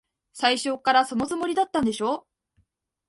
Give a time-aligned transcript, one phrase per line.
[0.33, 2.25] 最初っから、そのつもりだったんでしょ。